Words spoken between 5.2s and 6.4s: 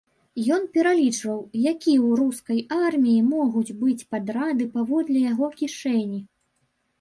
яго кішэні.